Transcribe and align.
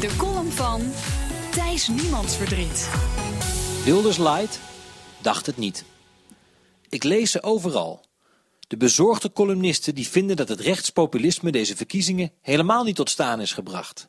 De 0.00 0.16
column 0.16 0.50
van 0.50 0.92
Thijs 1.50 1.88
Niemandsverdriet. 1.88 2.90
Wilders 3.84 4.16
Light 4.16 4.60
dacht 5.22 5.46
het 5.46 5.56
niet. 5.56 5.84
Ik 6.88 7.04
lees 7.04 7.30
ze 7.30 7.42
overal. 7.42 8.04
De 8.68 8.76
bezorgde 8.76 9.32
columnisten 9.32 9.94
die 9.94 10.08
vinden 10.08 10.36
dat 10.36 10.48
het 10.48 10.60
rechtspopulisme 10.60 11.50
deze 11.50 11.76
verkiezingen 11.76 12.32
helemaal 12.40 12.84
niet 12.84 12.96
tot 12.96 13.10
staan 13.10 13.40
is 13.40 13.52
gebracht. 13.52 14.08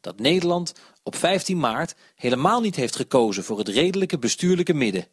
Dat 0.00 0.18
Nederland 0.18 0.72
op 1.02 1.16
15 1.16 1.58
maart 1.58 1.94
helemaal 2.14 2.60
niet 2.60 2.76
heeft 2.76 2.96
gekozen 2.96 3.44
voor 3.44 3.58
het 3.58 3.68
redelijke 3.68 4.18
bestuurlijke 4.18 4.74
midden. 4.74 5.06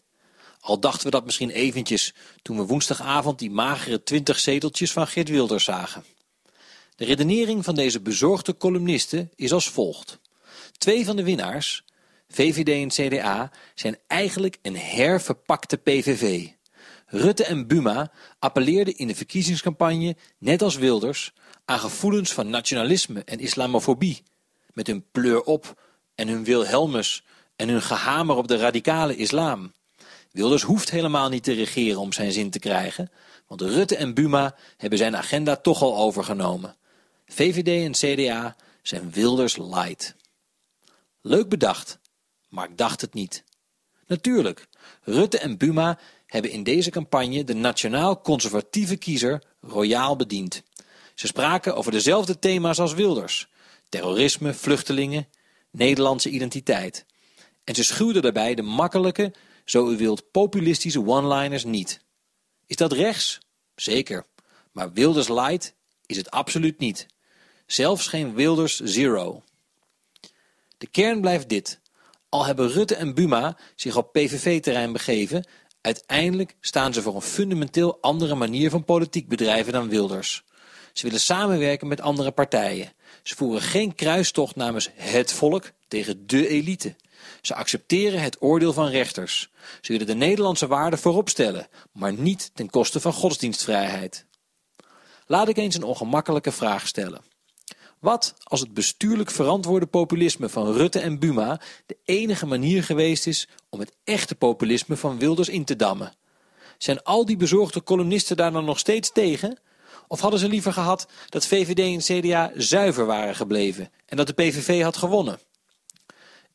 Al 0.60 0.80
dachten 0.80 1.06
we 1.06 1.12
dat 1.12 1.26
misschien 1.26 1.50
eventjes 1.50 2.14
toen 2.42 2.58
we 2.58 2.66
woensdagavond 2.66 3.40
die 3.40 3.52
magere 3.52 4.04
20 4.04 4.40
zeteltjes 4.40 4.92
van 4.92 5.08
Geert 5.08 5.30
Wilders 5.30 5.64
zagen. 5.64 6.04
De 7.04 7.10
redenering 7.10 7.64
van 7.64 7.76
deze 7.76 8.02
bezorgde 8.02 8.58
columnisten 8.58 9.32
is 9.36 9.52
als 9.52 9.70
volgt. 9.70 10.20
Twee 10.78 11.06
van 11.06 11.16
de 11.16 11.24
winnaars, 11.24 11.86
VVD 12.28 12.70
en 12.70 13.10
CDA, 13.10 13.52
zijn 13.76 13.98
eigenlijk 14.08 14.58
een 14.62 14.78
herverpakte 14.78 15.78
PVV. 15.78 16.48
Rutte 17.06 17.44
en 17.44 17.68
Buma 17.68 18.12
appelleerden 18.40 18.98
in 18.98 19.08
de 19.08 19.16
verkiezingscampagne, 19.16 20.16
net 20.38 20.62
als 20.62 20.76
Wilders, 20.76 21.34
aan 21.66 21.80
gevoelens 21.80 22.34
van 22.34 22.50
nationalisme 22.50 23.24
en 23.24 23.40
islamofobie. 23.40 24.24
Met 24.74 24.88
hun 24.88 25.06
pleur 25.12 25.42
op 25.42 25.82
en 26.16 26.28
hun 26.28 26.44
Wilhelmus 26.44 27.24
en 27.56 27.70
hun 27.70 27.82
gehamer 27.82 28.36
op 28.36 28.48
de 28.48 28.58
radicale 28.58 29.16
islam. 29.16 29.74
Wilders 30.32 30.64
hoeft 30.64 30.92
helemaal 30.92 31.30
niet 31.30 31.44
te 31.44 31.54
regeren 31.54 32.00
om 32.00 32.14
zijn 32.14 32.32
zin 32.32 32.50
te 32.50 32.60
krijgen, 32.60 33.12
want 33.48 33.62
Rutte 33.62 33.96
en 33.96 34.14
Buma 34.14 34.56
hebben 34.78 35.00
zijn 35.00 35.16
agenda 35.16 35.56
toch 35.56 35.82
al 35.82 35.98
overgenomen. 35.98 36.76
VVD 37.34 37.68
en 37.68 37.92
CDA 37.92 38.56
zijn 38.82 39.12
Wilders 39.12 39.58
light. 39.58 40.16
Leuk 41.22 41.50
bedacht, 41.50 42.00
maar 42.50 42.70
ik 42.70 42.78
dacht 42.78 43.02
het 43.02 43.14
niet. 43.14 43.44
Natuurlijk, 44.08 44.68
Rutte 45.02 45.38
en 45.38 45.58
Buma 45.58 46.00
hebben 46.26 46.52
in 46.52 46.64
deze 46.64 46.90
campagne 46.90 47.44
de 47.44 47.54
nationaal-conservatieve 47.54 48.96
kiezer 48.96 49.44
royaal 49.62 50.16
bediend. 50.16 50.64
Ze 51.16 51.28
spraken 51.28 51.76
over 51.76 51.92
dezelfde 51.92 52.40
thema's 52.40 52.80
als 52.80 52.94
Wilders: 52.94 53.48
terrorisme, 53.90 54.54
vluchtelingen, 54.54 55.28
Nederlandse 55.72 56.30
identiteit. 56.30 57.06
En 57.64 57.76
ze 57.76 57.84
schuwden 57.84 58.22
daarbij 58.22 58.56
de 58.56 58.62
makkelijke, 58.62 59.34
zo 59.66 59.90
u 59.90 59.98
wilt, 59.98 60.32
populistische 60.32 61.06
one-liners 61.06 61.64
niet. 61.64 62.02
Is 62.66 62.76
dat 62.76 62.92
rechts? 62.92 63.40
Zeker. 63.76 64.26
Maar 64.72 64.94
Wilders 64.94 65.28
light 65.28 65.74
is 66.06 66.18
het 66.18 66.32
absoluut 66.32 66.80
niet. 66.80 67.06
Zelfs 67.74 68.08
geen 68.08 68.34
Wilders 68.34 68.80
Zero. 68.80 69.44
De 70.78 70.88
kern 70.88 71.22
blijft 71.22 71.50
dit. 71.50 71.80
Al 72.30 72.46
hebben 72.46 72.70
Rutte 72.70 72.96
en 72.96 73.14
Buma 73.14 73.58
zich 73.76 73.96
op 73.96 74.12
PVV-terrein 74.12 74.92
begeven, 74.92 75.48
uiteindelijk 75.82 76.56
staan 76.60 76.94
ze 76.94 77.02
voor 77.02 77.16
een 77.16 77.22
fundamenteel 77.22 77.98
andere 78.02 78.36
manier 78.36 78.70
van 78.70 78.84
politiek 78.84 79.28
bedrijven 79.28 79.74
dan 79.74 79.90
Wilders. 79.90 80.44
Ze 80.94 81.06
willen 81.06 81.20
samenwerken 81.20 81.88
met 81.88 82.02
andere 82.02 82.32
partijen. 82.32 82.94
Ze 83.24 83.36
voeren 83.36 83.62
geen 83.62 83.96
kruistocht 83.96 84.56
namens 84.56 84.90
het 84.96 85.32
volk 85.32 85.72
tegen 85.88 86.28
de 86.28 86.48
elite. 86.48 86.96
Ze 87.42 87.56
accepteren 87.56 88.22
het 88.22 88.42
oordeel 88.42 88.74
van 88.74 88.88
rechters. 88.88 89.50
Ze 89.82 89.92
willen 89.92 90.08
de 90.08 90.16
Nederlandse 90.16 90.68
waarden 90.68 91.00
voorop 91.00 91.30
stellen, 91.30 91.68
maar 91.92 92.14
niet 92.14 92.52
ten 92.54 92.70
koste 92.70 93.00
van 93.00 93.14
godsdienstvrijheid. 93.14 94.26
Laat 95.26 95.48
ik 95.48 95.58
eens 95.58 95.76
een 95.76 95.84
ongemakkelijke 95.84 96.52
vraag 96.52 96.88
stellen. 96.88 97.32
Wat 98.04 98.34
als 98.44 98.60
het 98.60 98.74
bestuurlijk 98.74 99.32
verantwoorde 99.32 99.86
populisme 99.86 100.50
van 100.50 100.74
Rutte 100.74 101.00
en 101.00 101.20
Buma 101.20 101.62
de 101.86 101.98
enige 102.04 102.46
manier 102.46 102.84
geweest 102.84 103.28
is 103.28 103.48
om 103.70 103.80
het 103.80 103.96
echte 104.04 104.36
populisme 104.36 104.98
van 104.98 105.20
Wilders 105.20 105.50
in 105.50 105.66
te 105.66 105.76
dammen? 105.76 106.14
Zijn 106.78 107.04
al 107.04 107.26
die 107.26 107.38
bezorgde 107.38 107.84
columnisten 107.84 108.38
daar 108.38 108.52
dan 108.52 108.66
nog 108.66 108.80
steeds 108.80 109.12
tegen? 109.12 109.60
Of 110.08 110.20
hadden 110.20 110.40
ze 110.40 110.50
liever 110.50 110.74
gehad 110.74 111.08
dat 111.30 111.46
VVD 111.46 111.80
en 111.80 112.22
CDA 112.22 112.52
zuiver 112.56 113.06
waren 113.06 113.36
gebleven 113.36 113.92
en 114.06 114.18
dat 114.18 114.28
de 114.28 114.34
PVV 114.34 114.82
had 114.82 114.98
gewonnen? 114.98 115.40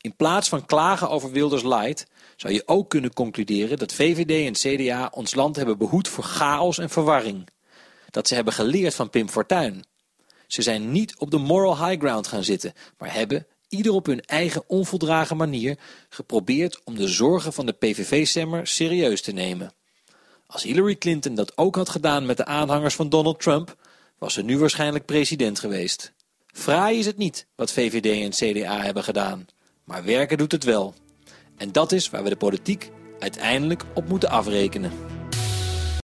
In 0.01 0.17
plaats 0.17 0.49
van 0.49 0.67
klagen 0.67 1.11
over 1.11 1.31
Wilders 1.31 1.63
light 1.63 2.07
zou 2.37 2.53
je 2.53 2.63
ook 2.67 2.91
kunnen 2.91 3.13
concluderen 3.13 3.79
dat 3.79 3.93
VVD 3.93 4.47
en 4.47 4.77
CDA 4.77 5.09
ons 5.15 5.35
land 5.35 5.57
hebben 5.57 5.79
behoed 5.79 6.09
voor 6.09 6.25
chaos 6.25 6.79
en 6.79 6.91
verwarring. 6.91 7.49
Dat 8.11 8.29
ze 8.29 8.35
hebben 8.35 8.53
geleerd 8.53 8.95
van 8.95 9.11
Pim 9.11 9.29
Fortuyn 9.29 9.85
ze 10.49 10.63
zijn 10.63 10.91
niet 10.91 11.17
op 11.17 11.31
de 11.31 11.39
moral 11.39 11.87
high 11.87 12.01
ground 12.01 12.27
gaan 12.27 12.45
zitten, 12.45 12.73
maar 12.99 13.15
hebben, 13.15 13.47
ieder 13.69 13.93
op 13.93 14.07
hun 14.07 14.21
eigen 14.21 14.63
onvoldragen 14.67 15.37
manier, 15.37 15.79
geprobeerd 16.09 16.81
om 16.85 16.97
de 16.97 17.09
zorgen 17.09 17.53
van 17.53 17.67
de 17.67 17.73
PVV-stemmer 17.73 18.67
serieus 18.67 19.23
te 19.23 19.33
nemen. 19.33 19.73
Als 20.47 20.63
Hillary 20.63 20.97
Clinton 20.97 21.35
dat 21.35 21.59
ook 21.59 21.77
had 21.77 21.89
gedaan 21.89 22.27
met 22.27 22.37
de 22.37 22.45
aanhangers 22.45 22.95
van 22.95 23.09
Donald 23.09 23.41
Trump, 23.41 23.77
was 24.19 24.35
ze 24.35 24.43
nu 24.43 24.59
waarschijnlijk 24.59 25.05
president 25.05 25.59
geweest. 25.59 26.13
Fraai 26.47 26.99
is 26.99 27.07
het 27.07 27.17
niet 27.17 27.47
wat 27.55 27.73
VVD 27.73 28.41
en 28.41 28.53
CDA 28.53 28.83
hebben 28.83 29.05
gedaan, 29.05 29.47
maar 29.85 30.05
werken 30.05 30.39
doet 30.39 30.53
het 30.53 30.65
wel. 30.65 30.95
En 31.57 31.73
dat 31.73 31.93
is 31.93 32.11
waar 32.11 32.23
we 32.23 32.29
de 32.29 32.37
politiek 32.37 32.91
uiteindelijk 33.19 33.85
op 33.95 34.09
moeten 34.09 34.31
afrekenen. 34.31 35.18